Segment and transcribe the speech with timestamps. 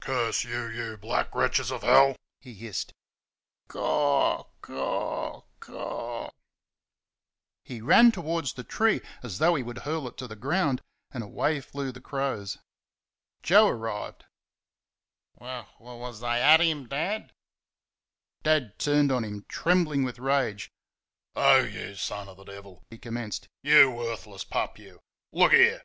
[0.00, 2.16] "CURSE you!" he hissed "you black wretches of hell!"
[3.68, 6.30] "CAW, CAW, CAW"
[7.64, 10.80] He ran towards the tree as though he would hurl it to the ground,
[11.12, 12.58] and away flew the crows.
[13.44, 14.24] Joe arrived.
[15.38, 17.32] "W w wuz they at him, Dad?"
[18.42, 20.72] Dad turned on him, trembling with rage.
[21.36, 23.46] "Oh, YOU son of the Devil!" he commenced.
[23.62, 24.98] "YOU worthless pup, you!
[25.30, 25.84] Look there!